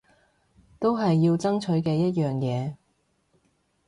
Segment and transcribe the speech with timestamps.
[0.79, 2.73] 都係要爭取嘅一樣嘢